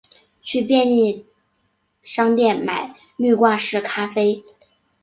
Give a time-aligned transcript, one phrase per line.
[0.41, 1.27] 去便利
[2.01, 4.43] 商店买滤掛式咖啡